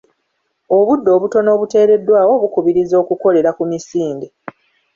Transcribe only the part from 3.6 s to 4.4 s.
misinde.